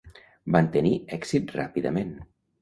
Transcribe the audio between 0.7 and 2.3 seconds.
tenir èxit ràpidament.